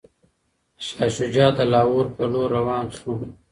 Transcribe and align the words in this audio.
شاه 0.85 1.09
شجاع 1.17 1.49
د 1.57 1.59
لاهور 1.73 2.05
په 2.15 2.23
لور 2.31 2.49
روان 2.57 2.85
شو. 2.97 3.11